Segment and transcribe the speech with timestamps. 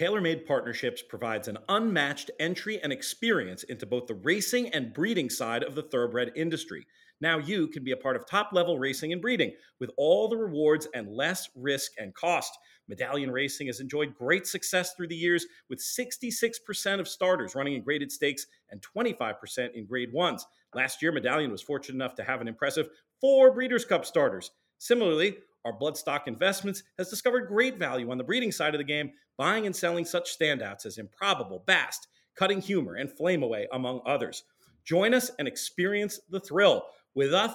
[0.00, 5.62] TaylorMade Partnerships provides an unmatched entry and experience into both the racing and breeding side
[5.62, 6.86] of the thoroughbred industry.
[7.20, 10.38] Now you can be a part of top level racing and breeding with all the
[10.38, 12.56] rewards and less risk and cost.
[12.88, 17.82] Medallion Racing has enjoyed great success through the years with 66% of starters running in
[17.82, 20.46] graded stakes and 25% in grade ones.
[20.74, 22.88] Last year, Medallion was fortunate enough to have an impressive
[23.20, 24.50] four Breeders' Cup starters.
[24.78, 29.12] Similarly, our Bloodstock Investments has discovered great value on the breeding side of the game,
[29.36, 34.44] buying and selling such standouts as Improbable, Bast, Cutting Humor, and Flame Away, among others.
[34.84, 37.54] Join us and experience the thrill with us.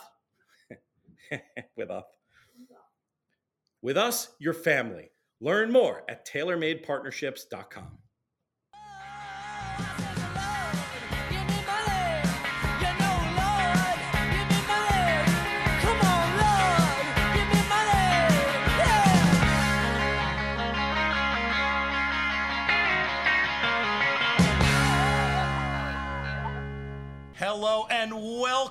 [1.75, 2.05] with us.
[3.81, 5.09] With us, your family.
[5.41, 7.97] Learn more at tailormadepartnerships.com.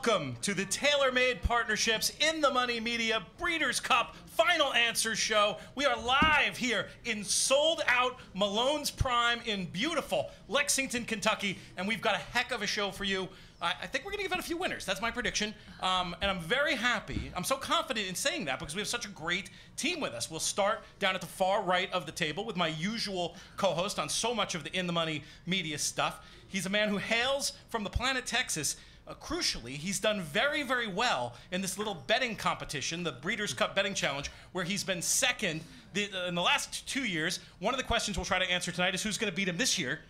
[0.06, 5.56] welcome to the TaylorMade Partnerships in the Money Media Breeders' Cup Final Answer Show.
[5.76, 12.02] We are live here in sold out Malone's Prime in beautiful Lexington, Kentucky, and we've
[12.02, 13.28] got a heck of a show for you.
[13.62, 14.84] I, I think we're going to give out a few winners.
[14.84, 15.54] That's my prediction.
[15.80, 17.32] Um, and I'm very happy.
[17.34, 20.30] I'm so confident in saying that because we have such a great team with us.
[20.30, 23.98] We'll start down at the far right of the table with my usual co host
[23.98, 26.26] on so much of the In the Money media stuff.
[26.46, 28.76] He's a man who hails from the planet Texas.
[29.06, 33.74] Uh, crucially, he's done very, very well in this little betting competition, the Breeders' Cup
[33.74, 35.60] Betting Challenge, where he's been second
[35.92, 37.40] the, uh, in the last two years.
[37.58, 39.58] One of the questions we'll try to answer tonight is who's going to beat him
[39.58, 40.00] this year.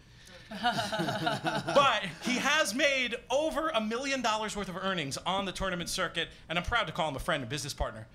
[0.62, 6.28] but he has made over a million dollars worth of earnings on the tournament circuit,
[6.48, 8.06] and I'm proud to call him a friend and business partner.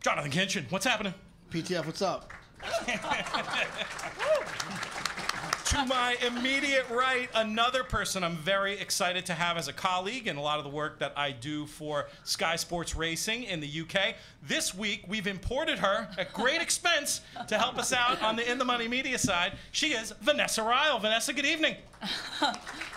[0.00, 1.14] Jonathan Kinchen, what's happening?
[1.50, 2.32] PTF, what's up?
[5.74, 10.36] to my immediate right, another person I'm very excited to have as a colleague in
[10.36, 14.14] a lot of the work that I do for Sky Sports Racing in the UK.
[14.40, 18.58] This week, we've imported her at great expense to help us out on the In
[18.58, 19.54] the Money media side.
[19.72, 21.00] She is Vanessa Ryle.
[21.00, 21.74] Vanessa, good evening.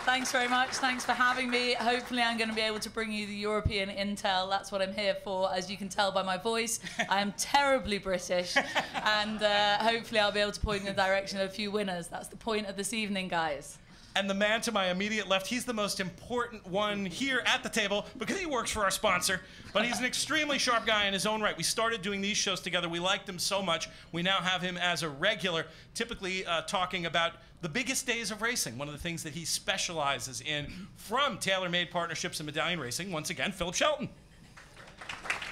[0.05, 0.69] Thanks very much.
[0.69, 1.73] Thanks for having me.
[1.73, 4.49] Hopefully, I'm going to be able to bring you the European intel.
[4.49, 5.53] That's what I'm here for.
[5.53, 6.79] As you can tell by my voice,
[7.09, 8.55] I am terribly British.
[9.03, 12.07] And uh, hopefully, I'll be able to point in the direction of a few winners.
[12.07, 13.77] That's the point of this evening, guys.
[14.15, 17.69] And the man to my immediate left, he's the most important one here at the
[17.69, 19.41] table because he works for our sponsor.
[19.73, 21.55] But he's an extremely sharp guy in his own right.
[21.55, 22.89] We started doing these shows together.
[22.89, 23.89] We liked him so much.
[24.11, 28.41] We now have him as a regular, typically uh, talking about the biggest days of
[28.41, 33.11] racing, one of the things that he specializes in from TaylorMade Partnerships and Medallion Racing.
[33.11, 34.09] Once again, Philip Shelton.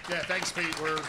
[0.10, 0.80] Yeah, thanks, Pete.
[0.82, 1.02] We're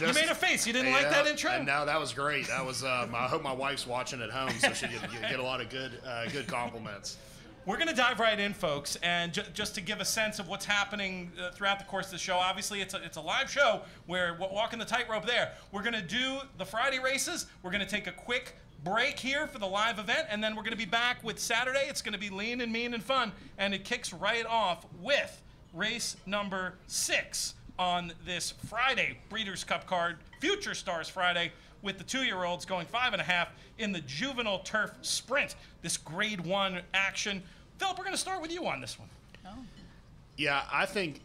[0.00, 0.66] you made a face.
[0.66, 1.62] You didn't yeah, like that intro?
[1.62, 2.48] No, that was great.
[2.48, 2.84] That was.
[2.84, 5.70] Um, I hope my wife's watching at home, so she get, get a lot of
[5.70, 7.18] good, uh, good compliments.
[7.66, 10.46] We're going to dive right in, folks, and ju- just to give a sense of
[10.46, 12.36] what's happening uh, throughout the course of the show.
[12.36, 13.82] Obviously, it's a, it's a live show.
[14.06, 15.50] We're walking the tightrope there.
[15.72, 17.46] We're going to do the Friday races.
[17.64, 20.62] We're going to take a quick break here for the live event, and then we're
[20.62, 21.86] going to be back with Saturday.
[21.88, 25.42] It's going to be lean and mean and fun, and it kicks right off with
[25.74, 32.64] race number six on this Friday Breeders' Cup card, Future Stars Friday, with the two-year-olds
[32.64, 33.48] going five and a half
[33.78, 35.54] in the juvenile turf sprint.
[35.82, 37.42] This Grade One action.
[37.78, 39.08] Philip, we're going to start with you on this one.
[39.46, 39.50] Oh.
[40.36, 41.20] Yeah, I think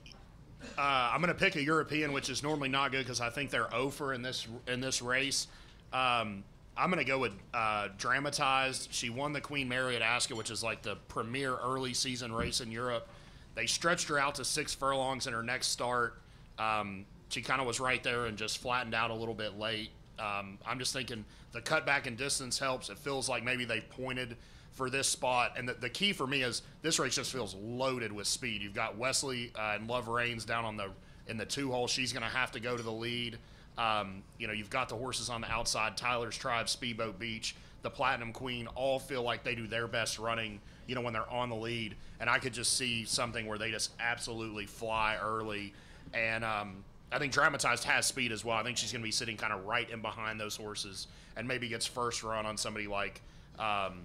[0.77, 0.81] uh,
[1.13, 3.73] I'm going to pick a European, which is normally not good because I think they're
[3.73, 5.47] over in this in this race.
[5.93, 6.43] Um,
[6.77, 8.89] I'm going to go with uh, dramatized.
[8.91, 12.61] She won the Queen Mary at Ascot, which is like the premier early season race
[12.61, 13.07] in Europe.
[13.55, 16.21] They stretched her out to six furlongs in her next start.
[16.61, 19.89] Um, she kind of was right there and just flattened out a little bit late.
[20.19, 22.89] Um, I'm just thinking the cutback in distance helps.
[22.89, 24.37] It feels like maybe they pointed
[24.73, 25.53] for this spot.
[25.57, 28.61] And the, the key for me is this race just feels loaded with speed.
[28.61, 30.89] You've got Wesley uh, and Love Reigns down on the
[31.27, 31.87] in the two hole.
[31.87, 33.37] She's going to have to go to the lead.
[33.77, 35.97] Um, you know, you've got the horses on the outside.
[35.97, 40.59] Tyler's Tribe, Speedboat Beach, the Platinum Queen all feel like they do their best running.
[40.87, 43.71] You know, when they're on the lead, and I could just see something where they
[43.71, 45.73] just absolutely fly early
[46.13, 48.57] and um, I think Dramatized has speed as well.
[48.57, 51.47] I think she's going to be sitting kind of right in behind those horses, and
[51.47, 53.21] maybe gets first run on somebody like
[53.59, 54.01] um,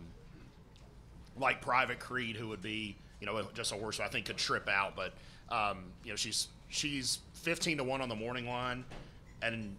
[1.38, 4.36] like Private Creed, who would be you know just a horse who I think could
[4.36, 4.96] trip out.
[4.96, 5.12] But
[5.54, 8.84] um, you know she's she's 15 to one on the morning line,
[9.42, 9.76] and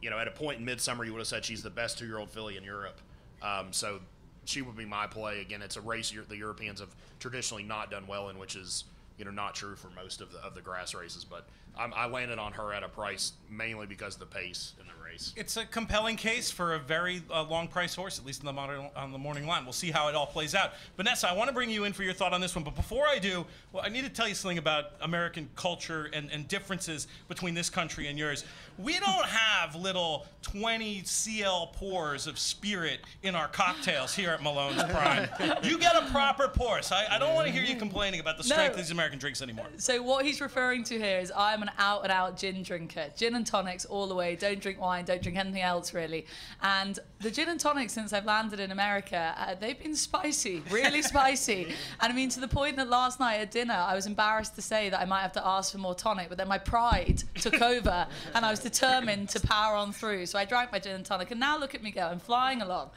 [0.00, 2.06] you know at a point in midsummer you would have said she's the best two
[2.06, 3.00] year old filly in Europe.
[3.42, 4.00] Um, so
[4.44, 5.40] she would be my play.
[5.40, 8.84] Again, it's a race the Europeans have traditionally not done well in, which is
[9.18, 11.24] you know not true for most of the of the grass races.
[11.24, 11.46] But
[11.78, 14.92] I'm, I landed on her at a price mainly because of the pace in the
[15.04, 15.32] race.
[15.36, 18.52] It's a compelling case for a very uh, long price horse, at least in the
[18.52, 19.64] modern, on the morning line.
[19.64, 20.72] We'll see how it all plays out.
[20.96, 23.06] Vanessa, I want to bring you in for your thought on this one, but before
[23.08, 27.08] I do, well, I need to tell you something about American culture and, and differences
[27.28, 28.44] between this country and yours.
[28.78, 34.82] We don't have little 20 CL pours of spirit in our cocktails here at Malone's
[34.84, 35.28] Prime.
[35.62, 36.82] you get a proper pour.
[36.82, 38.70] So I, I don't want to hear you complaining about the strength No.
[38.72, 39.66] of these American drinks anymore.
[39.78, 43.06] So what he's referring to here is I'm an out and out gin drinker.
[43.16, 44.36] Gin and tonics all the way.
[44.36, 45.04] Don't drink wine.
[45.04, 46.26] Don't drink anything else really.
[46.62, 51.02] And the gin and tonics since I've landed in America, uh, they've been spicy, really
[51.02, 51.74] spicy.
[52.02, 54.62] And I mean to the point that last night at dinner I was embarrassed to
[54.62, 57.60] say that I might have to ask for more tonic, but then my pride took
[57.62, 60.26] over and I was determined to power on through.
[60.26, 62.06] So I drank my gin and tonic, and now look at me go.
[62.06, 62.90] I'm flying along,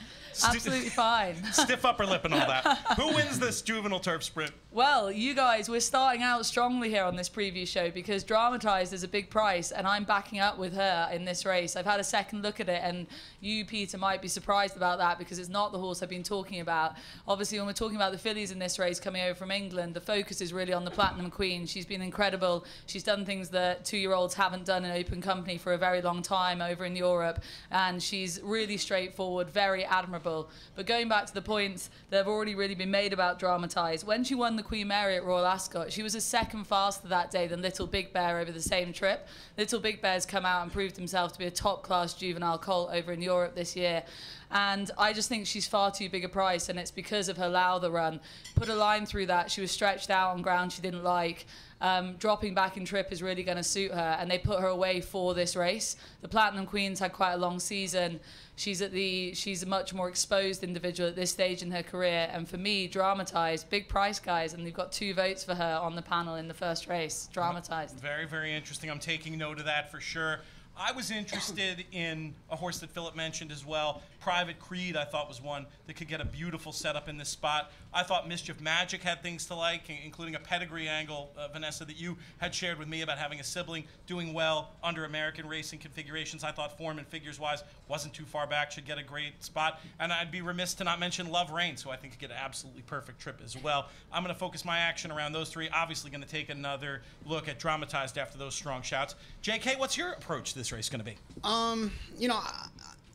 [0.44, 1.36] absolutely fine.
[1.51, 2.77] Stiff upper lip and all that.
[2.98, 4.51] Who wins this juvenile turf sprint?
[4.71, 8.24] Well, you guys, we're starting out strongly here on this preview show because
[8.59, 11.75] dramatized is a big price, and I'm backing up with her in this race.
[11.75, 13.07] I've had a second look at it, and
[13.44, 16.62] you, Peter, might be surprised about that because it's not the horse I've been talking
[16.62, 16.94] about.
[17.28, 20.01] Obviously, when we're talking about the fillies in this race coming over from England, the
[20.01, 21.66] focus is really on the Platinum Queen.
[21.66, 22.66] She's been incredible.
[22.86, 26.62] She's done things that two-year-olds haven't done in open company for a very long time
[26.62, 30.50] over in Europe, and she's really straightforward, very admirable.
[30.75, 34.24] But going back to the points that have already really been made about dramatized, when
[34.24, 37.48] she won the Queen Mary at Royal Ascot, she was a second faster that day
[37.48, 39.28] than Little Big Bear over the same trip.
[39.57, 42.89] Little Big Bear's come out and proved himself to be a top class juvenile colt
[42.94, 44.03] over in Europe this year.
[44.51, 47.50] And I just think she's far too big a price, and it's because of her
[47.50, 48.19] Lowther run.
[48.56, 49.50] Put a line through that.
[49.50, 51.47] She was stretched out on ground she didn't like.
[51.81, 54.68] Um, dropping back in trip is really going to suit her, and they put her
[54.68, 55.95] away for this race.
[56.21, 58.19] The Platinum Queen's had quite a long season.
[58.56, 62.29] She's at the she's a much more exposed individual at this stage in her career,
[62.31, 65.95] and for me, dramatized, big price guys, and they've got two votes for her on
[65.95, 67.27] the panel in the first race.
[67.33, 68.00] Dramatized.
[68.00, 68.91] Very, very interesting.
[68.91, 70.41] I'm taking note of that for sure.
[70.75, 74.02] I was interested in a horse that Philip mentioned as well.
[74.24, 77.74] Private Creed, I thought was one that could get a beautiful setup in this spot.
[77.94, 81.98] I thought Mischief Magic had things to like, including a pedigree angle, uh, Vanessa, that
[81.98, 86.46] you had shared with me about having a sibling doing well under American racing configurations.
[86.46, 89.81] I thought form and figures wise wasn't too far back, should get a great spot.
[90.00, 92.38] And I'd be remiss to not mention Love Rain, who I think could get an
[92.40, 93.90] absolutely perfect trip as well.
[94.10, 95.68] I'm going to focus my action around those three.
[95.68, 99.16] Obviously, going to take another look at dramatized after those strong shouts.
[99.44, 101.18] JK, what's your approach to this race going to be?
[101.44, 102.68] Um, you know, I,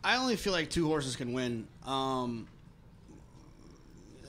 [0.05, 1.67] I only feel like two horses can win.
[1.85, 2.47] Um,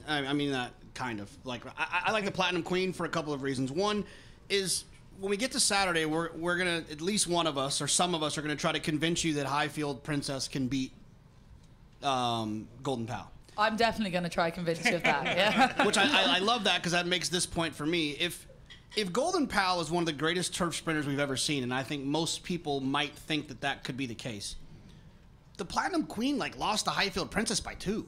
[0.07, 3.09] I, I mean that kind of like I, I like the Platinum Queen for a
[3.09, 3.71] couple of reasons.
[3.71, 4.03] One
[4.49, 4.85] is
[5.19, 8.15] when we get to Saturday, we're we're gonna at least one of us or some
[8.15, 10.91] of us are gonna try to convince you that Highfield Princess can beat
[12.03, 13.31] um, Golden Pal.
[13.57, 15.25] I'm definitely going to try convince you of that.
[15.37, 15.85] Yeah.
[15.85, 18.11] which I, I, I love that because that makes this point for me.
[18.11, 18.47] If
[18.95, 21.83] if Golden Pal is one of the greatest turf sprinters we've ever seen, and I
[21.83, 24.55] think most people might think that that could be the case,
[25.59, 28.07] the Platinum Queen like lost the Highfield Princess by two.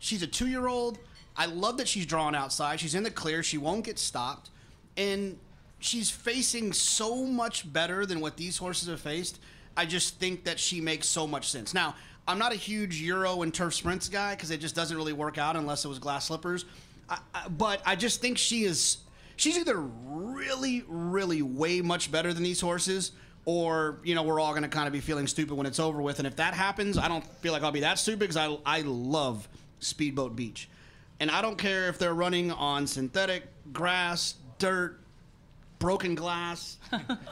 [0.00, 0.98] She's a two year old.
[1.36, 2.80] I love that she's drawn outside.
[2.80, 3.42] She's in the clear.
[3.44, 4.50] She won't get stopped,
[4.96, 5.38] and
[5.78, 9.38] she's facing so much better than what these horses have faced.
[9.76, 11.72] I just think that she makes so much sense.
[11.72, 11.94] Now,
[12.26, 15.38] I'm not a huge Euro and turf sprints guy because it just doesn't really work
[15.38, 16.64] out unless it was glass slippers.
[17.08, 18.98] I, I, but I just think she is.
[19.36, 23.12] She's either really, really way much better than these horses,
[23.50, 26.00] or you know we're all going to kind of be feeling stupid when it's over
[26.00, 26.18] with.
[26.18, 28.82] And if that happens, I don't feel like I'll be that stupid because I I
[28.82, 29.48] love
[29.80, 30.68] Speedboat Beach,
[31.18, 35.00] and I don't care if they're running on synthetic grass, dirt,
[35.80, 36.78] broken glass.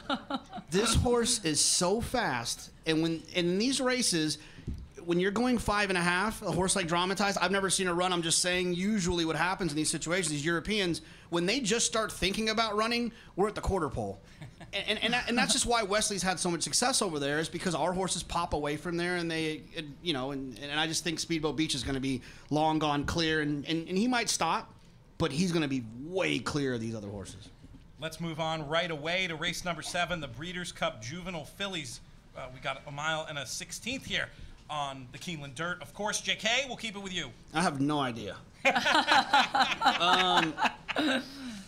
[0.71, 4.39] this horse is so fast, and when in these races,
[5.05, 7.95] when you're going five and a half, a horse like dramatized, I've never seen her
[7.95, 8.13] run.
[8.13, 12.13] I'm just saying, usually what happens in these situations, these Europeans, when they just start
[12.13, 14.21] thinking about running, we're at the quarter pole.
[14.73, 17.39] And, and, and, that- and that's just why Wesley's had so much success over there
[17.39, 19.63] is because our horses pop away from there and they,
[20.03, 22.21] you know, and, and I just think Speedboat Beach is going to be
[22.51, 24.73] long gone clear and, and, and he might stop,
[25.17, 27.49] but he's going to be way clear of these other horses.
[28.01, 32.01] Let's move on right away to race number seven, the Breeders' Cup Juvenile Fillies.
[32.37, 34.29] Uh, we got a mile and a 16th here
[34.71, 35.83] on the Keeneland Dirt.
[35.83, 37.31] Of course, JK, we'll keep it with you.
[37.55, 38.37] I have no idea.
[40.01, 40.55] um,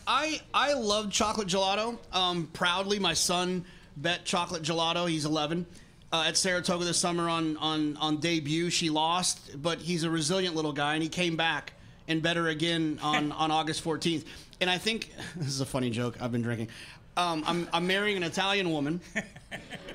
[0.07, 1.99] I I love chocolate gelato.
[2.12, 3.64] Um, proudly, my son
[3.97, 5.09] bet chocolate gelato.
[5.09, 5.66] He's 11
[6.12, 8.71] uh, at Saratoga this summer on on on debut.
[8.71, 11.73] She lost, but he's a resilient little guy, and he came back
[12.09, 14.25] and bet her again on on August 14th.
[14.61, 16.21] And I think this is a funny joke.
[16.21, 16.69] I've been drinking.
[17.16, 19.00] Um, I'm I'm marrying an Italian woman.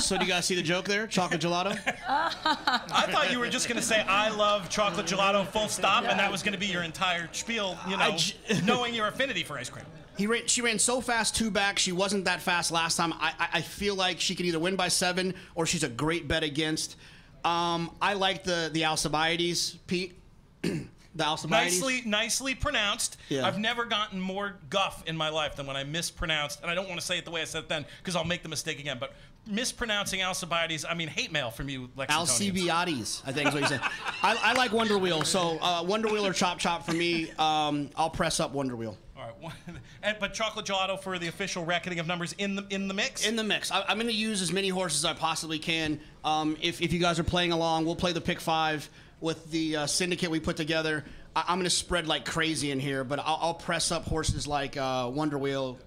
[0.00, 1.06] So do you guys see the joke there?
[1.06, 1.78] Chocolate gelato.
[2.06, 6.18] I thought you were just going to say, I love chocolate gelato, full stop, and
[6.18, 8.16] that was going to be your entire spiel, you know,
[8.64, 9.86] knowing your affinity for ice cream.
[10.16, 11.78] He ran, she ran so fast two back.
[11.78, 13.12] She wasn't that fast last time.
[13.14, 16.26] I, I, I feel like she can either win by seven or she's a great
[16.26, 16.96] bet against.
[17.44, 20.18] Um, I like the the Alcibiades, Pete.
[20.62, 21.80] the Alcibiades.
[21.80, 23.18] Nicely, nicely pronounced.
[23.28, 23.46] Yeah.
[23.46, 26.88] I've never gotten more guff in my life than when I mispronounced, and I don't
[26.88, 28.80] want to say it the way I said it then because I'll make the mistake
[28.80, 28.96] again.
[28.98, 29.12] But
[29.46, 32.10] mispronouncing Alcibiades, I mean hate mail from you, Lexingtonians.
[32.10, 33.80] Alcibiades, I think is what you said.
[34.22, 37.30] I, I like Wonder Wheel, so uh, Wonder Wheel or Chop Chop for me.
[37.38, 38.96] Um, I'll press up Wonder Wheel.
[39.16, 39.52] All right,
[40.02, 43.26] and, but chocolate gelato for the official reckoning of numbers in the in the mix.
[43.26, 43.70] In the mix.
[43.70, 46.00] I, I'm going to use as many horses as I possibly can.
[46.24, 48.88] Um, if, if you guys are playing along, we'll play the pick five
[49.20, 51.04] with the uh, syndicate we put together.
[51.34, 54.46] I, I'm going to spread like crazy in here, but I'll, I'll press up horses
[54.46, 55.78] like uh, Wonder Wheel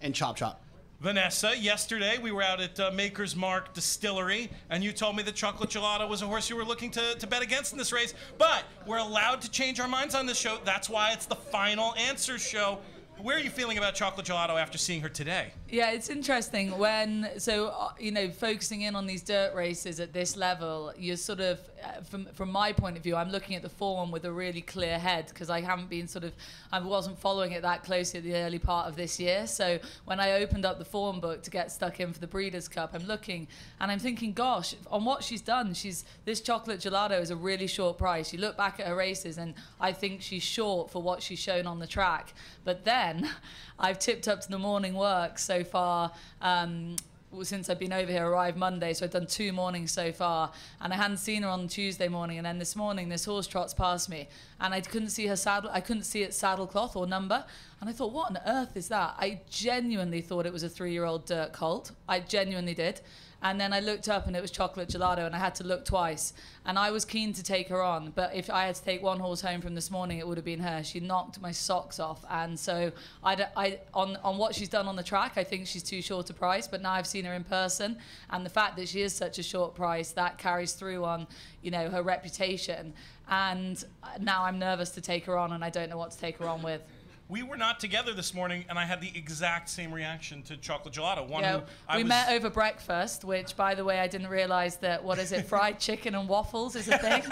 [0.00, 0.62] and Chop Chop.
[1.00, 5.36] Vanessa, yesterday we were out at uh, Maker's Mark Distillery, and you told me that
[5.36, 8.14] Chocolate Gelato was a horse you were looking to, to bet against in this race.
[8.36, 10.58] But we're allowed to change our minds on this show.
[10.64, 12.80] That's why it's the final answer show.
[13.18, 15.52] Where are you feeling about Chocolate Gelato after seeing her today?
[15.68, 20.12] Yeah, it's interesting when so uh, you know focusing in on these dirt races at
[20.12, 23.62] this level, you're sort of uh, from from my point of view, I'm looking at
[23.62, 26.32] the form with a really clear head because I haven't been sort of
[26.72, 29.46] I wasn't following it that closely at the early part of this year.
[29.46, 32.68] So when I opened up the form book to get stuck in for the Breeders'
[32.68, 33.48] Cup, I'm looking
[33.80, 37.66] and I'm thinking, gosh, on what she's done, she's this chocolate gelato is a really
[37.66, 38.32] short price.
[38.32, 41.66] You look back at her races and I think she's short for what she's shown
[41.66, 42.32] on the track.
[42.64, 43.28] But then
[43.78, 46.12] I've tipped up to the morning work so far.
[46.40, 46.96] Um,
[47.42, 50.92] since I've been over here, arrived Monday, so I've done two mornings so far, and
[50.92, 54.08] I hadn't seen her on Tuesday morning, and then this morning this horse trots past
[54.08, 54.28] me,
[54.60, 57.44] and I couldn't see her saddle, I couldn't see its saddle cloth or number,
[57.80, 59.14] and I thought, what on earth is that?
[59.18, 61.92] I genuinely thought it was a three-year-old dirt colt.
[62.08, 63.00] I genuinely did.
[63.40, 65.84] And then I looked up and it was chocolate gelato, and I had to look
[65.84, 66.32] twice.
[66.66, 69.20] And I was keen to take her on, but if I had to take one
[69.20, 70.82] horse home from this morning, it would have been her.
[70.82, 72.90] She knocked my socks off, and so
[73.22, 76.28] I, I- on on what she's done on the track, I think she's too short
[76.30, 76.66] a price.
[76.66, 77.98] But now I've seen her in person,
[78.30, 81.26] and the fact that she is such a short price that carries through on
[81.62, 82.92] you know her reputation.
[83.30, 83.82] And
[84.20, 86.48] now I'm nervous to take her on, and I don't know what to take her
[86.48, 86.82] on with.
[87.30, 90.94] We were not together this morning, and I had the exact same reaction to Chocolate
[90.94, 91.28] Gelato.
[91.28, 91.60] One Yeah,
[91.94, 95.44] we met over breakfast, which, by the way, I didn't realize that what is it,
[95.48, 97.22] fried chicken and waffles is a thing.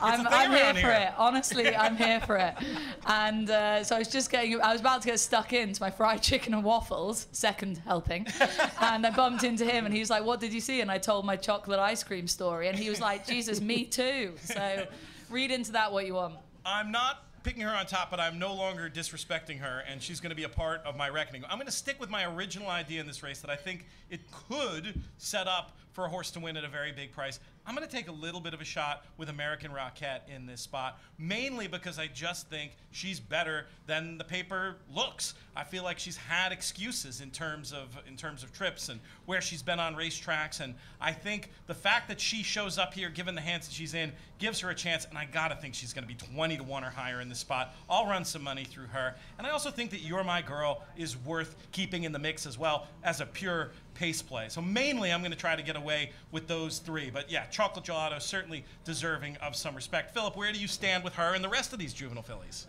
[0.00, 1.12] I'm, thing I'm here around for it.
[1.16, 2.54] Honestly, I'm here for it.
[3.06, 5.90] And uh, so I was just getting, I was about to get stuck into my
[5.90, 8.26] fried chicken and waffles, second helping,
[8.80, 10.98] and I bumped into him, and he was like, "What did you see?" And I
[10.98, 14.86] told my chocolate ice cream story, and he was like, "Jesus, me too." So
[15.30, 16.34] read into that what you want.
[16.66, 20.30] I'm not picking her on top, but I'm no longer disrespecting her, and she's going
[20.30, 21.44] to be a part of my reckoning.
[21.48, 24.20] I'm going to stick with my original idea in this race that I think it
[24.48, 27.40] could set up for a horse to win at a very big price.
[27.66, 30.60] I'm going to take a little bit of a shot with American Rocket in this
[30.60, 35.34] spot, mainly because I just think she's better than the paper looks.
[35.54, 39.40] I feel like she's had excuses in terms of in terms of trips and where
[39.40, 43.34] she's been on racetracks, and I think the fact that she shows up here, given
[43.34, 45.04] the hands that she's in, gives her a chance.
[45.04, 47.38] And I gotta think she's going to be 20 to one or higher in this
[47.38, 47.74] spot.
[47.88, 51.16] I'll run some money through her, and I also think that You're My Girl is
[51.16, 54.48] worth keeping in the mix as well as a pure pace play.
[54.48, 57.10] So mainly, I'm going to try to get away with those three.
[57.10, 60.14] But yeah, Chocolate Gelato certainly deserving of some respect.
[60.14, 62.66] Philip, where do you stand with her and the rest of these juvenile fillies?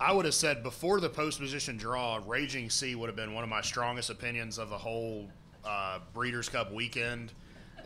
[0.00, 3.44] I would have said before the post position draw, Raging Sea would have been one
[3.44, 5.28] of my strongest opinions of the whole
[5.64, 7.32] uh, Breeders' Cup weekend.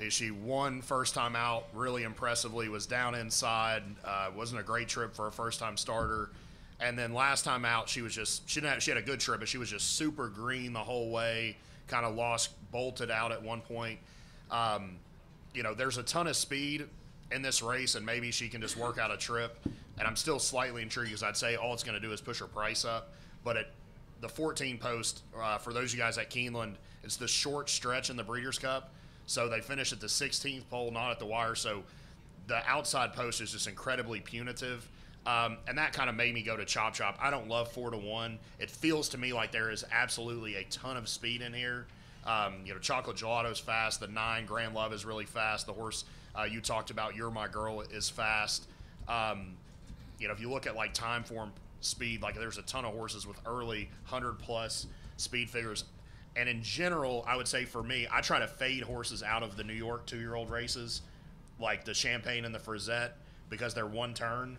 [0.08, 5.14] She won first time out really impressively, was down inside, uh, wasn't a great trip
[5.14, 6.30] for a first time starter.
[6.80, 9.20] And then last time out, she was just she didn't have, she had a good
[9.20, 11.58] trip, but she was just super green the whole way.
[11.86, 13.98] Kind of lost, bolted out at one point.
[14.50, 14.96] Um,
[15.54, 16.86] you know, there's a ton of speed
[17.30, 19.58] in this race, and maybe she can just work out a trip.
[19.98, 22.40] And I'm still slightly intrigued because I'd say all it's going to do is push
[22.40, 23.12] her price up.
[23.44, 23.70] But at
[24.20, 28.10] the 14 post, uh, for those of you guys at Keeneland, it's the short stretch
[28.10, 28.92] in the Breeders' Cup.
[29.26, 31.54] So they finish at the 16th pole, not at the wire.
[31.54, 31.82] So
[32.46, 34.88] the outside post is just incredibly punitive.
[35.26, 37.18] Um, and that kind of made me go to Chop Chop.
[37.20, 38.38] I don't love four to one.
[38.58, 41.86] It feels to me like there is absolutely a ton of speed in here.
[42.26, 44.00] Um, you know, Chocolate Gelato's fast.
[44.00, 45.66] The nine Grand Love is really fast.
[45.66, 46.04] The horse
[46.38, 48.66] uh, you talked about, You're My Girl, is fast.
[49.08, 49.56] Um,
[50.18, 51.50] you know, if you look at like Timeform
[51.80, 55.84] speed, like there's a ton of horses with early 100 plus speed figures.
[56.36, 59.56] And in general, I would say for me, I try to fade horses out of
[59.56, 61.02] the New York two year old races,
[61.60, 63.16] like the Champagne and the Frizette,
[63.50, 64.56] because they're one turn.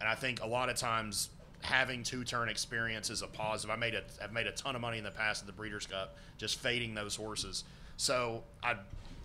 [0.00, 1.30] And I think a lot of times
[1.62, 3.70] having two turn experience is a positive.
[3.70, 5.86] I made a, I've made a ton of money in the past at the Breeders'
[5.86, 7.64] Cup just fading those horses.
[7.96, 8.76] So I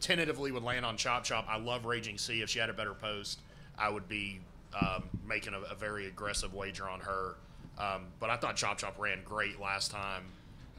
[0.01, 1.45] tentatively would land on Chop Chop.
[1.47, 2.41] I love Raging Sea.
[2.41, 3.39] If she had a better post,
[3.77, 4.41] I would be
[4.79, 7.35] um, making a, a very aggressive wager on her.
[7.77, 10.23] Um, but I thought Chop Chop ran great last time,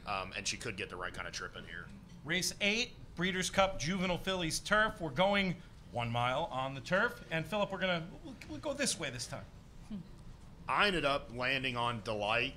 [0.06, 1.86] um, and she could get the right kind of trip in here.
[2.24, 5.00] Race eight, Breeders' Cup Juvenile Fillies Turf.
[5.00, 5.56] We're going
[5.92, 9.26] one mile on the turf, and Philip, we're gonna we'll, we'll go this way this
[9.26, 9.44] time.
[10.68, 12.54] I ended up landing on Delight.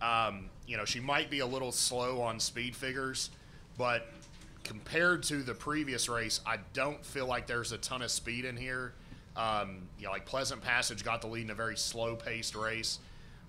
[0.00, 3.30] Um, you know, she might be a little slow on speed figures,
[3.78, 4.08] but
[4.64, 8.56] compared to the previous race, I don't feel like there's a ton of speed in
[8.56, 8.94] here.
[9.36, 12.98] Um, you know, like Pleasant Passage got the lead in a very slow paced race,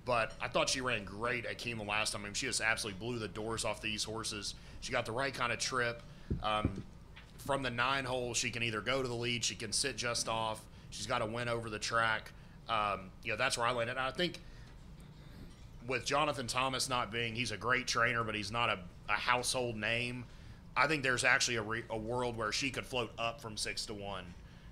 [0.06, 2.22] but I thought she ran great at Keeneland last time.
[2.22, 4.56] I mean, she just absolutely blew the doors off these horses.
[4.82, 6.02] She got the right kind of trip.
[6.42, 6.84] Um,
[7.40, 10.30] from the nine hole, she can either go to the lead, she can sit just
[10.30, 10.62] off.
[10.90, 12.32] She's got a win over the track.
[12.70, 13.98] Um, you know, that's where I landed.
[13.98, 14.40] I think
[15.88, 18.80] with Jonathan Thomas not being, he's a great trainer, but he's not a,
[19.10, 20.26] a household name.
[20.76, 23.86] I think there's actually a, re, a world where she could float up from six
[23.88, 24.26] to one,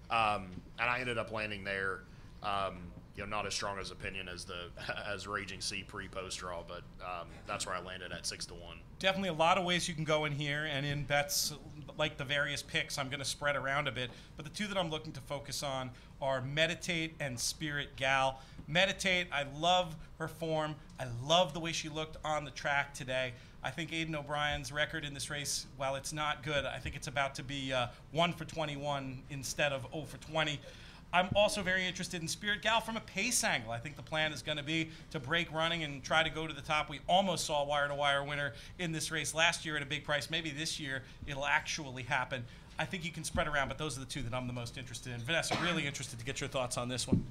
[0.09, 0.47] um,
[0.79, 1.99] and I ended up landing there.
[2.41, 2.77] Um,
[3.15, 4.69] you know, not as strong as opinion as the
[5.07, 8.53] as Raging Sea pre post draw, but um, that's where I landed at six to
[8.53, 8.77] one.
[8.99, 11.53] Definitely a lot of ways you can go in here, and in bets
[11.97, 14.09] like the various picks, I'm going to spread around a bit.
[14.35, 18.39] But the two that I'm looking to focus on are Meditate and Spirit Gal.
[18.67, 20.75] Meditate, I love her form.
[20.99, 23.33] I love the way she looked on the track today.
[23.63, 27.07] I think Aidan O'Brien's record in this race, while it's not good, I think it's
[27.07, 30.59] about to be uh, 1 for 21 instead of 0 for 20.
[31.13, 33.71] I'm also very interested in Spirit Gal from a pace angle.
[33.71, 36.47] I think the plan is going to be to break running and try to go
[36.47, 36.89] to the top.
[36.89, 39.85] We almost saw a wire to wire winner in this race last year at a
[39.85, 40.29] big price.
[40.29, 42.45] Maybe this year it'll actually happen.
[42.79, 44.77] I think you can spread around, but those are the two that I'm the most
[44.77, 45.19] interested in.
[45.19, 47.25] Vanessa, really interested to get your thoughts on this one.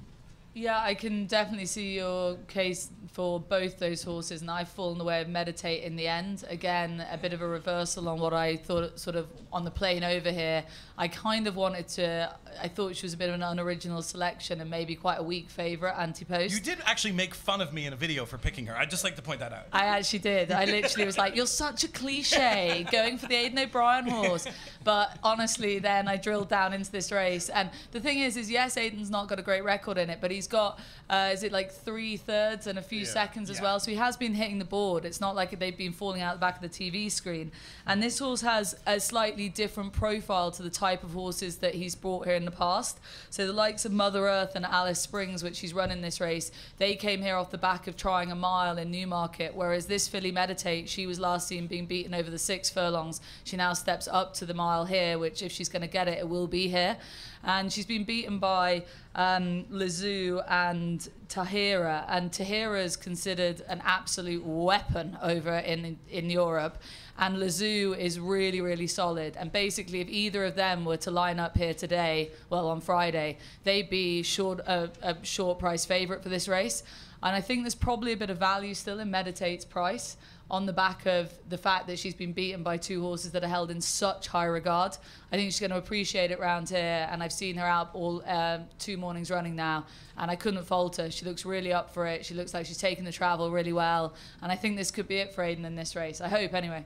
[0.53, 5.05] Yeah, I can definitely see your case for both those horses, and I've fallen the
[5.05, 6.43] way of meditate in the end.
[6.49, 10.03] Again, a bit of a reversal on what I thought, sort of on the plane
[10.03, 10.65] over here.
[10.97, 14.61] I kind of wanted to, I thought she was a bit of an unoriginal selection
[14.61, 16.53] and maybe quite a weak favourite, anti post.
[16.53, 18.75] You did actually make fun of me in a video for picking her.
[18.75, 19.67] I'd just like to point that out.
[19.71, 20.51] I actually did.
[20.51, 24.47] I literally was like, "You're such a cliche, going for the Aidan O'Brien horse."
[24.83, 28.77] But honestly, then I drilled down into this race, and the thing is, is yes,
[28.77, 30.79] Aidan's not got a great record in it, but he's got,
[31.09, 33.63] uh, is it like three thirds and a few seconds as Yeah.
[33.63, 33.79] well?
[33.79, 35.05] So he has been hitting the board.
[35.05, 37.51] It's not like they've been falling out the back of the TV screen.
[37.85, 41.93] And this horse has a slightly different profile to the type of horses that he's
[41.95, 42.99] brought here in the past.
[43.29, 46.51] So the likes of Mother Earth and Alice Springs, which she's run in this race,
[46.77, 49.55] they came here off the back of trying a mile in Newmarket.
[49.55, 53.21] Whereas this filly Meditate, she was last seen being beaten over the six furlongs.
[53.43, 56.17] She now steps up to the mile here, which if she's going to get it,
[56.17, 56.97] it will be here.
[57.43, 58.83] And she's been beaten by
[59.15, 66.77] um, Lezoo and Tahiyra, and Tahiyra is considered an absolute weapon over in in Europe,
[67.17, 69.35] and Lezoo is really really solid.
[69.37, 73.37] And basically, if either of them were to line up here today, well on Friday,
[73.63, 76.83] they'd be short a, a short price favourite for this race.
[77.23, 80.17] And I think there's probably a bit of value still in Meditate's price
[80.51, 83.47] on the back of the fact that she's been beaten by two horses that are
[83.47, 84.97] held in such high regard.
[85.31, 88.21] I think she's going to appreciate it round here, and I've seen her out all
[88.27, 89.85] um, two mornings running now,
[90.17, 91.09] and I couldn't fault her.
[91.09, 92.25] She looks really up for it.
[92.25, 95.17] She looks like she's taking the travel really well, and I think this could be
[95.17, 96.19] it for Aidan in this race.
[96.19, 96.85] I hope, anyway.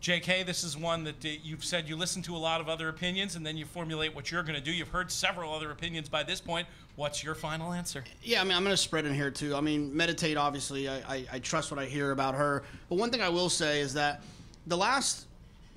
[0.00, 2.88] JK, this is one that uh, you've said you listen to a lot of other
[2.88, 4.72] opinions and then you formulate what you're going to do.
[4.72, 6.66] You've heard several other opinions by this point.
[6.96, 8.02] What's your final answer?
[8.22, 9.54] Yeah, I mean, I'm going to spread in here too.
[9.54, 10.38] I mean, meditate.
[10.38, 12.62] Obviously, I, I, I trust what I hear about her.
[12.88, 14.22] But one thing I will say is that
[14.66, 15.26] the last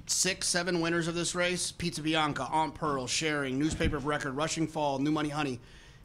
[0.05, 4.67] six, seven winners of this race: Pizza Bianca, Aunt Pearl, Sharing, Newspaper of Record, Rushing
[4.67, 5.59] Fall, New Money Honey.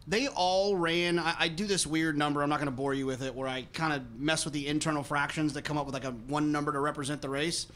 [0.08, 1.20] They all ran.
[1.20, 2.42] I, I do this weird number.
[2.42, 4.66] I'm not going to bore you with it, where I kind of mess with the
[4.66, 7.68] internal fractions that come up with like a one number to represent the race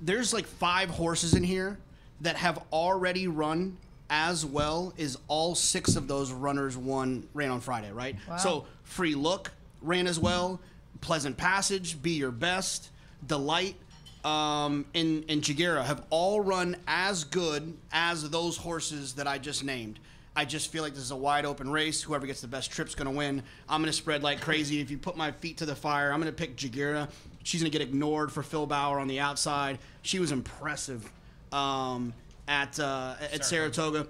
[0.00, 1.78] there's like five horses in here
[2.20, 3.76] that have already run
[4.10, 8.16] as well as all six of those runners won ran on Friday, right?
[8.28, 8.36] Wow.
[8.36, 9.50] So free look
[9.82, 10.60] ran as well,
[11.00, 12.90] pleasant passage, be your best,
[13.26, 13.76] delight,
[14.24, 19.64] um, and and Jagera have all run as good as those horses that I just
[19.64, 19.98] named.
[20.36, 22.02] I just feel like this is a wide open race.
[22.02, 23.42] Whoever gets the best trip's going to win.
[23.68, 24.80] I'm going to spread like crazy.
[24.80, 27.08] If you put my feet to the fire, I'm going to pick Jagera.
[27.44, 29.78] She's going to get ignored for Phil Bauer on the outside.
[30.02, 31.08] She was impressive
[31.52, 32.14] um,
[32.48, 34.08] at uh, at Saratoga.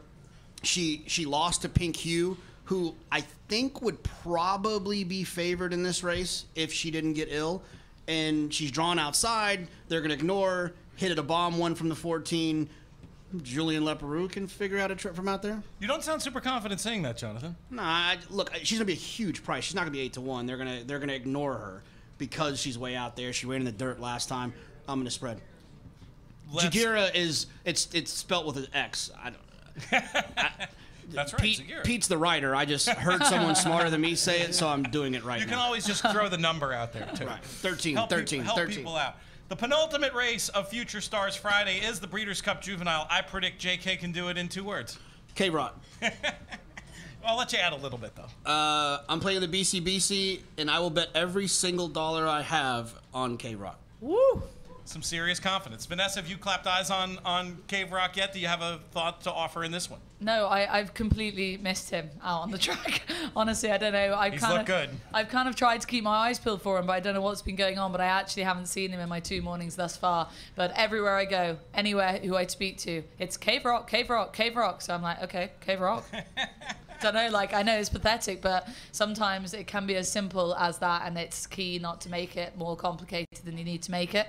[0.63, 6.03] She she lost to Pink Hue, who I think would probably be favored in this
[6.05, 7.63] race if she didn't get ill.
[8.07, 9.67] And she's drawn outside.
[9.89, 10.73] They're going to ignore her.
[10.97, 12.69] Hit at a bomb one from the 14.
[13.43, 15.61] Julien Leparoux can figure out a trip from out there.
[15.81, 17.57] You don't sound super confident saying that, Jonathan.
[17.69, 19.65] Nah, I, look, she's gonna be a huge price.
[19.65, 20.47] She's not gonna be eight to one.
[20.47, 21.83] They're gonna they're gonna ignore her
[22.19, 23.33] because she's way out there.
[23.33, 24.53] She ran in the dirt last time.
[24.89, 25.41] I'm gonna spread.
[26.53, 29.11] Let's- Jagira is it's it's spelt with an X.
[29.23, 29.41] I don't.
[31.13, 31.43] That's right.
[31.43, 31.85] Pete, Zaguirre.
[31.85, 32.55] Pete's the writer.
[32.57, 35.47] I just heard someone smarter than me say it, so I'm doing it right You
[35.47, 35.65] can now.
[35.65, 37.27] always just throw the number out there too.
[37.27, 37.45] Right.
[37.45, 38.77] 13, help 13, people, help 13.
[38.77, 39.17] people out.
[39.51, 43.07] The penultimate race of Future Stars Friday is the Breeders' Cup Juvenile.
[43.11, 44.99] I predict JK can do it in two words.
[45.35, 45.79] Cave Rock.
[47.27, 48.51] I'll let you add a little bit though.
[48.51, 53.37] Uh, I'm playing the BCBC, and I will bet every single dollar I have on
[53.37, 53.79] Cave Rock.
[54.01, 54.43] Woo!
[54.87, 55.87] Some serious confidence.
[55.87, 58.35] Vanessa, have you clapped eyes on on Cave Rock yet?
[58.35, 60.01] Do you have a thought to offer in this one?
[60.21, 63.03] No, I, I've completely missed him out on the track.
[63.35, 64.15] Honestly, I don't know.
[64.15, 64.97] I've He's kind looked of, good.
[65.15, 67.23] I've kind of tried to keep my eyes peeled for him, but I don't know
[67.23, 67.93] what's been going on.
[67.93, 70.29] But I actually haven't seen him in my two mornings thus far.
[70.55, 74.55] But everywhere I go, anywhere who I speak to, it's Cave Rock, Cave Rock, Cave
[74.55, 74.83] Rock.
[74.83, 76.05] So I'm like, okay, Cave Rock.
[77.01, 77.29] don't know.
[77.31, 81.17] Like I know it's pathetic, but sometimes it can be as simple as that, and
[81.19, 84.29] it's key not to make it more complicated than you need to make it.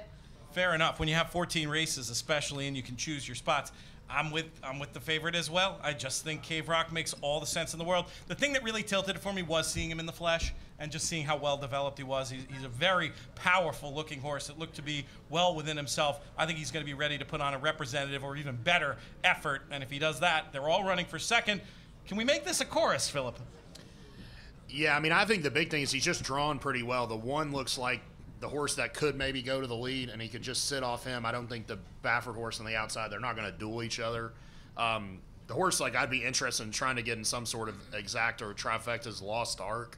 [0.52, 1.00] Fair enough.
[1.00, 3.72] When you have 14 races, especially, and you can choose your spots,
[4.10, 5.80] I'm with I'm with the favorite as well.
[5.84, 8.06] I just think Cave Rock makes all the sense in the world.
[8.28, 10.92] The thing that really tilted it for me was seeing him in the flesh and
[10.92, 12.30] just seeing how well developed he was.
[12.30, 16.20] He's, he's a very powerful looking horse that looked to be well within himself.
[16.38, 18.98] I think he's going to be ready to put on a representative or even better
[19.24, 19.64] effort.
[19.72, 21.62] And if he does that, they're all running for second.
[22.08, 23.38] Can we make this a chorus, Philip?
[24.70, 27.08] Yeah, I mean, I think the big thing is he's just drawn pretty well.
[27.08, 28.02] The one looks like
[28.40, 31.06] the horse that could maybe go to the lead, and he could just sit off
[31.06, 31.26] him.
[31.26, 34.00] I don't think the Baffert horse on the outside, they're not going to duel each
[34.00, 34.34] other.
[34.78, 37.76] Um, the horse, like, I'd be interested in trying to get in some sort of
[37.94, 39.98] exact or trifecta's Lost Ark.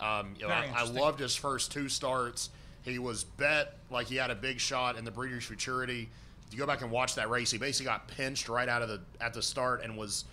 [0.00, 2.50] Um, you know, I, I loved his first two starts.
[2.82, 6.08] He was bet like he had a big shot in the Breeders' Futurity.
[6.46, 8.88] If you go back and watch that race, he basically got pinched right out of
[8.88, 10.24] the at the start and was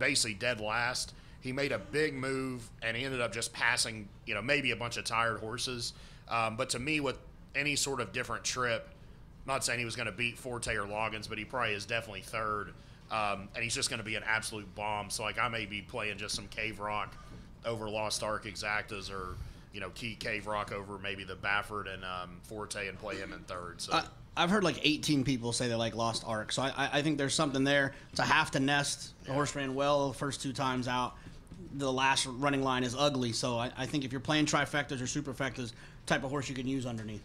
[0.00, 1.14] basically dead last.
[1.40, 4.76] He made a big move and he ended up just passing, you know, maybe a
[4.76, 5.92] bunch of tired horses.
[6.28, 7.18] Um, but to me, with
[7.54, 8.88] any sort of different trip,
[9.46, 11.86] I'm not saying he was going to beat Forte or Loggins, but he probably is
[11.86, 12.72] definitely third.
[13.10, 15.10] Um, and he's just going to be an absolute bomb.
[15.10, 17.14] So like I may be playing just some Cave Rock
[17.64, 19.36] over Lost Ark Exactas or
[19.72, 23.32] you know Key Cave Rock over maybe the Baffert and um, Forte and play him
[23.32, 23.80] in third.
[23.80, 24.04] So I,
[24.40, 27.34] I've heard like 18 people say they like Lost Ark, so I, I, think there's
[27.34, 27.92] something there.
[28.10, 29.12] It's a half to nest.
[29.24, 31.14] The horse ran well first two times out.
[31.74, 35.04] The last running line is ugly, so I, I think if you're playing trifectas or
[35.04, 35.72] superfectas,
[36.06, 37.22] type of horse you can use underneath.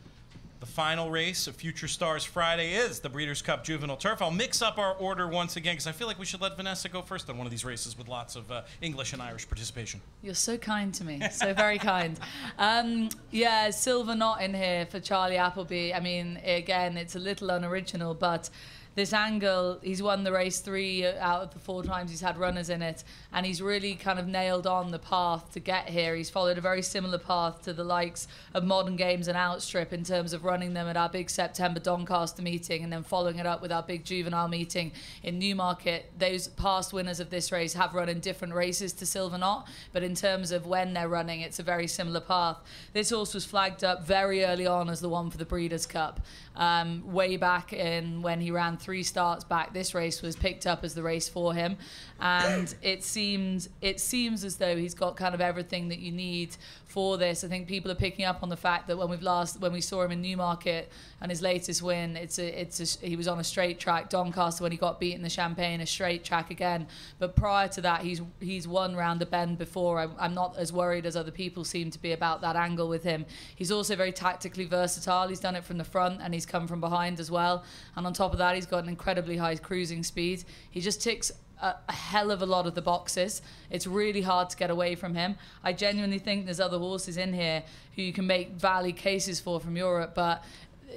[0.65, 4.19] The final race of Future Stars Friday is the Breeders' Cup Juvenile Turf.
[4.19, 6.89] I'll mix up our order once again because I feel like we should let Vanessa
[6.89, 10.01] go first on one of these races with lots of uh, English and Irish participation.
[10.23, 12.19] You're so kind to me, so very kind.
[12.57, 15.93] Um, yeah, silver knot in here for Charlie Appleby.
[15.93, 18.49] I mean, again, it's a little unoriginal, but
[18.95, 22.69] this angle, he's won the race three out of the four times he's had runners
[22.69, 23.03] in it,
[23.33, 26.15] and he's really kind of nailed on the path to get here.
[26.15, 30.05] He's followed a very similar path to the likes of Modern Games and Outstrip in
[30.05, 33.61] terms of running them at our big September Doncaster meeting and then following it up
[33.61, 36.11] with our big juvenile meeting in Newmarket.
[36.17, 40.03] Those past winners of this race have run in different races to Silver Knot, but
[40.03, 42.57] in terms of when they're running, it's a very similar path.
[42.93, 46.21] This horse was flagged up very early on as the one for the Breeders' Cup.
[46.55, 50.83] Um, way back in when he ran three starts back, this race was picked up
[50.83, 51.75] as the race for him,
[52.19, 56.55] and it seemed it seems as though he's got kind of everything that you need
[56.85, 57.43] for this.
[57.43, 59.81] I think people are picking up on the fact that when we've last when we
[59.81, 63.39] saw him in Newmarket and his latest win, it's a it's a, he was on
[63.39, 64.09] a straight track.
[64.09, 66.87] Doncaster when he got beaten the Champagne, a straight track again.
[67.19, 69.99] But prior to that, he's he's won round the bend before.
[69.99, 73.03] I'm, I'm not as worried as other people seem to be about that angle with
[73.03, 73.25] him.
[73.55, 75.27] He's also very tactically versatile.
[75.27, 77.65] He's done it from the front and he's come from behind as well.
[77.97, 80.45] And on top of that, he's got an incredibly high cruising speed.
[80.71, 81.31] He just ticks
[81.65, 83.41] a, a hell of a lot of the boxes.
[83.69, 85.35] It's really hard to get away from him.
[85.63, 87.63] I genuinely think there's other horses in here
[87.95, 90.43] who you can make valid cases for from Europe, but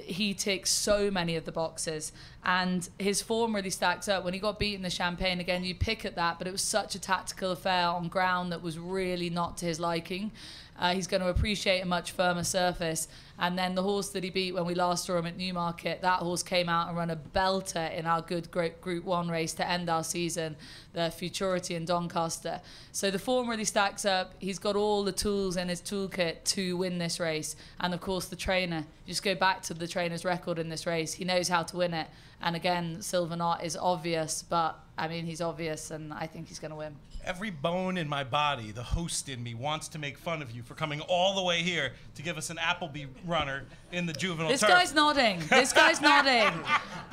[0.03, 2.11] he ticks so many of the boxes
[2.43, 6.05] and his form really stacks up when he got beaten the champagne again you pick
[6.05, 9.57] at that but it was such a tactical affair on ground that was really not
[9.57, 10.31] to his liking
[10.79, 13.09] uh, he's going to appreciate a much firmer surface.
[13.37, 16.19] And then the horse that he beat when we last saw him at Newmarket that
[16.19, 19.89] horse came out and ran a belter in our good group one race to end
[19.89, 20.55] our season
[20.93, 22.61] the Futurity in Doncaster.
[22.91, 24.33] So the form really stacks up.
[24.39, 27.55] He's got all the tools in his toolkit to win this race.
[27.79, 28.85] And of course the trainer.
[29.05, 31.13] Just go back to the trainer's record in this race.
[31.13, 32.07] He knows how to win it.
[32.41, 36.59] And again Silver Knot is obvious but I mean he's obvious and I think he's
[36.59, 40.17] going to win Every bone in my body, the host in me, wants to make
[40.17, 43.65] fun of you for coming all the way here to give us an Appleby runner
[43.91, 44.69] in the juvenile This turf.
[44.69, 45.39] guy's nodding.
[45.49, 46.51] This guy's nodding.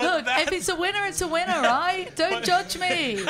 [0.01, 2.09] Look, if it's a winner, it's a winner, right?
[2.17, 3.25] Don't judge me.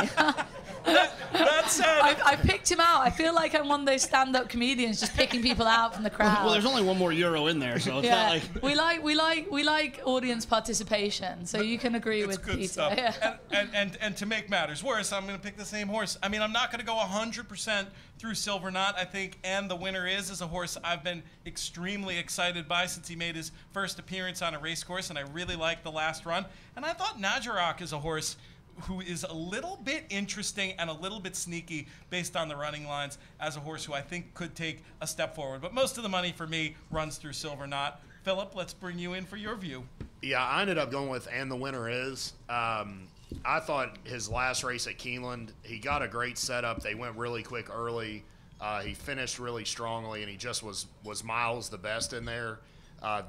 [0.86, 3.02] that said, I, I picked picked him out.
[3.02, 6.10] I feel like I'm one of those stand-up comedians just picking people out from the
[6.10, 6.44] crowd.
[6.44, 8.62] Well, there's only one more euro in there, so it's yeah, not like.
[8.62, 12.38] we like we like we like audience participation, so you can agree with it.
[12.38, 12.72] It's with good Peter.
[12.72, 12.94] stuff.
[12.96, 13.14] Yeah.
[13.22, 16.18] And, and, and, and to make matters worse, I'm going to pick the same horse.
[16.22, 17.86] I mean, I'm not going to go 100%
[18.18, 22.18] through Silver Knot, I think, and the winner is, is a horse I've been extremely
[22.18, 25.56] excited by since he made his first appearance on a race course, and I really
[25.56, 26.46] liked the last run.
[26.76, 28.36] And I thought Najarok is a horse
[28.82, 32.86] who is a little bit interesting and a little bit sneaky based on the running
[32.86, 35.60] lines as a horse who I think could take a step forward.
[35.60, 38.00] But most of the money for me runs through Silver Knot.
[38.22, 39.84] Philip, let's bring you in for your view.
[40.22, 42.32] Yeah, I ended up going with and the winner is.
[42.48, 43.08] Um,
[43.44, 46.82] I thought his last race at Keeneland, he got a great setup.
[46.82, 48.24] They went really quick early.
[48.60, 52.60] Uh, he finished really strongly, and he just was was miles the best in there.
[53.02, 53.22] Uh,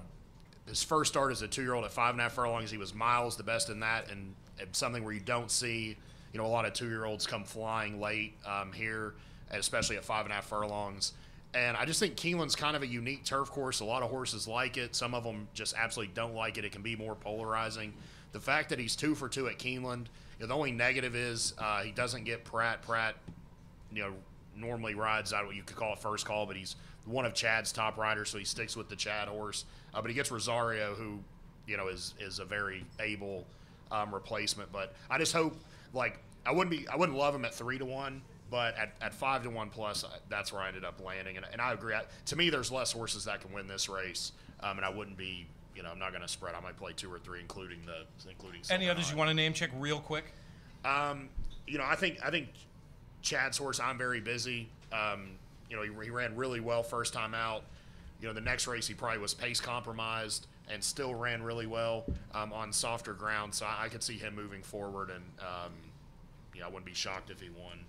[0.68, 2.78] his first start as a two year old at five and a half furlongs, he
[2.78, 4.34] was miles the best in that, and,
[4.72, 5.96] something where you don't see,
[6.34, 9.14] you know, a lot of two year olds come flying late um, here,
[9.52, 11.14] especially at five and a half furlongs.
[11.54, 13.82] And I just think Keeneland's kind of a unique turf course.
[13.82, 14.96] A lot of horses like it.
[14.96, 16.66] Some of them just absolutely don't like it.
[16.66, 17.94] It can be more polarizing.
[18.32, 20.08] The fact that he's two for two at Keeneland,
[20.40, 22.82] you know, the only negative is uh, he doesn't get Prat.
[22.82, 23.16] Prat,
[23.94, 24.14] you know,
[24.56, 26.76] normally rides out what you could call a first call, but he's
[27.08, 29.66] one of Chad's top riders, so he sticks with the Chad horse.
[29.94, 31.20] Uh, but he gets Rosario, who,
[31.66, 33.46] you know, is is a very able
[33.92, 34.72] um, replacement.
[34.72, 35.56] But I just hope,
[35.94, 39.14] like, I wouldn't be, I wouldn't love him at three to one, but at, at
[39.14, 41.38] five to one plus, uh, that's where I ended up landing.
[41.38, 41.94] And, and I agree.
[41.94, 45.18] I, to me, there's less horses that can win this race, um, and I wouldn't
[45.18, 46.56] be, you know, I'm not going to spread.
[46.56, 48.62] I might play two or three, including the including.
[48.70, 50.26] Any others you want to name check real quick?
[50.86, 51.30] Um,
[51.66, 52.50] you know, I think I think
[53.22, 53.80] Chad's horse.
[53.80, 54.70] I'm very busy.
[54.92, 55.32] Um,
[55.70, 57.64] you know, he, he ran really well first time out.
[58.22, 62.06] You know, the next race he probably was pace compromised and still ran really well
[62.34, 63.54] um, on softer ground.
[63.54, 65.74] So I, I could see him moving forward, and um,
[66.54, 67.80] you know, I wouldn't be shocked if he won.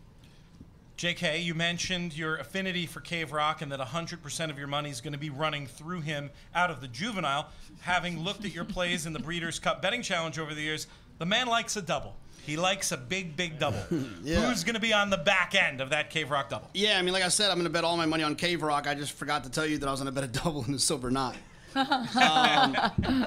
[0.98, 5.00] JK, you mentioned your affinity for Cave Rock and that 100% of your money is
[5.00, 7.50] going to be running through him out of the juvenile.
[7.82, 10.88] Having looked at your plays in the Breeders' Cup Betting Challenge over the years,
[11.18, 12.16] the man likes a double.
[12.48, 13.78] He likes a big, big double.
[14.24, 14.40] Yeah.
[14.48, 16.68] Who's going to be on the back end of that Cave Rock double?
[16.74, 18.62] Yeah, I mean, like I said, I'm going to bet all my money on Cave
[18.62, 18.87] Rock.
[18.87, 20.72] I just forgot to tell you that I was going to bet a double in
[20.72, 21.37] the Silver Knot.
[21.74, 21.84] um,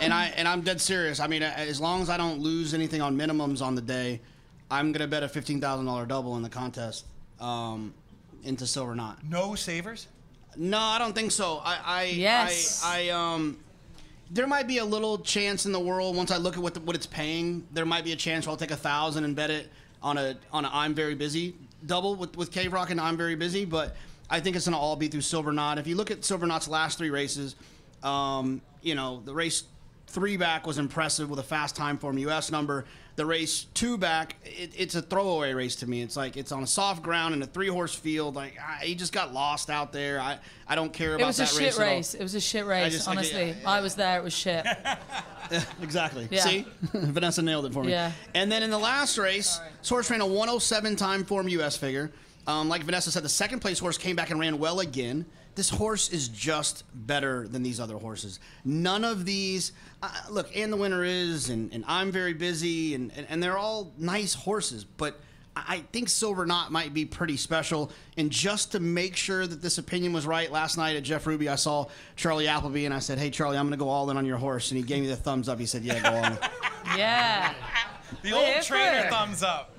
[0.02, 1.20] and I and I'm dead serious.
[1.20, 4.20] I mean, as long as I don't lose anything on minimums on the day,
[4.70, 7.06] I'm going to bet a fifteen thousand dollar double in the contest
[7.40, 7.94] um,
[8.44, 9.20] into Silver Knot.
[9.24, 10.08] No savers?
[10.58, 11.62] No, I don't think so.
[11.64, 12.84] I, I Yes.
[12.84, 13.58] I, I um
[14.34, 16.80] there might be a little chance in the world once I look at what the,
[16.80, 17.68] what it's paying.
[17.72, 19.70] There might be a chance where I'll take a thousand and bet it
[20.02, 23.36] on a on a I'm very busy double with with Cave Rock and I'm very
[23.36, 23.66] busy.
[23.66, 23.96] But
[24.30, 25.78] I think it's gonna all be through Silver Knot.
[25.78, 27.56] If you look at Silver Knot's last three races,
[28.04, 29.64] um, you know the race
[30.12, 32.86] three back was impressive with a fast Timeform US number.
[33.18, 36.02] The race two back, it, it's a throwaway race to me.
[36.02, 38.36] It's like it's on a soft ground in a three horse field.
[38.36, 40.20] Like I, he just got lost out there.
[40.20, 41.80] I, I don't care about It was a that shit race.
[41.80, 42.14] race.
[42.14, 42.94] It was a shit race.
[42.94, 44.18] just- I- honestly, yeah, I was there.
[44.20, 44.66] It was shit.
[45.82, 46.30] Exactly.
[46.32, 46.40] Yeah.
[46.44, 47.92] See, Vanessa nailed it for me.
[47.92, 48.14] Yeah.
[48.34, 51.76] And then in the last race, this horse ran a 107 Timeform U.S.
[51.76, 52.10] figure.
[52.48, 55.26] Um, like Vanessa said, the second place horse came back and ran well again.
[55.56, 58.40] This horse is just better than these other horses.
[58.64, 63.12] None of these, uh, look, and the winner is, and, and I'm very busy, and,
[63.16, 65.20] and, and they're all nice horses, but
[65.56, 67.92] I I think Silver Knot might be pretty special.
[68.18, 71.50] And just to make sure that this opinion was right, last night at Jeff Ruby,
[71.50, 74.16] I saw Charlie Appleby, and I said, "Hey, Charlie, I'm going to go all in
[74.18, 75.60] on your horse." And he gave me the thumbs up.
[75.60, 76.38] He said, "Yeah, go all in."
[76.98, 77.54] Yeah.
[78.24, 79.76] The old here trainer thumbs up.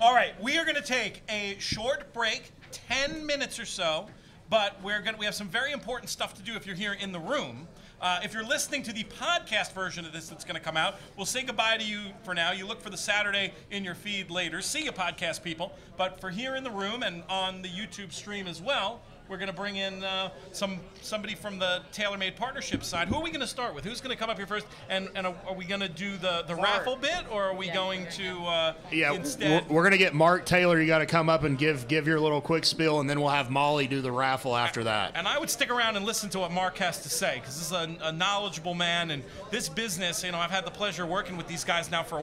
[0.00, 4.06] All right, we are going to take a short break, 10 minutes or so,
[4.48, 7.12] but we're to we have some very important stuff to do if you're here in
[7.12, 7.66] the room.
[8.00, 10.96] Uh, if you're listening to the podcast version of this that's going to come out,
[11.16, 12.52] we'll say goodbye to you for now.
[12.52, 14.60] You look for the Saturday in your feed later.
[14.60, 15.72] See you, podcast people.
[15.96, 19.48] But for here in the room and on the YouTube stream as well, we're going
[19.48, 23.08] to bring in uh, some somebody from the TaylorMade partnership side.
[23.08, 23.84] Who are we going to start with?
[23.84, 24.66] Who's going to come up here first?
[24.88, 27.66] And, and are, are we going to do the, the raffle bit, or are we
[27.66, 29.68] Yeah, going to uh, Yeah, instead?
[29.68, 30.80] we're, we're gonna get Mark Taylor.
[30.80, 33.30] You got to come up and give give your little quick spiel, and then we'll
[33.30, 35.12] have Molly do the raffle after that.
[35.14, 37.66] And I would stick around and listen to what Mark has to say because this
[37.66, 39.10] is a, a knowledgeable man.
[39.10, 42.02] And this business, you know, I've had the pleasure of working with these guys now
[42.02, 42.22] for a